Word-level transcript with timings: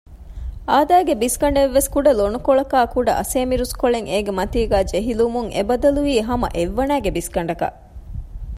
އާދައިގެ 0.69 1.13
ބިސްގަނޑެއްވެސް 1.23 1.89
ކުޑަ 1.93 2.11
ލޮނުކޮޅަކާއި 2.19 2.87
ކުޑަ 2.93 3.11
އަސޭމިރުސްކޮޅެއް 3.19 4.09
އޭގެ 4.11 4.31
މަތީގައި 4.37 4.85
ޖެހިލުމުން 4.91 5.49
އެ 5.55 5.61
ބަދަލުވީ 5.69 6.13
ހަމަ 6.27 6.47
އެއްވަނައިގެ 6.55 7.09
ބިސްގަނޑަކަށް 7.15 7.77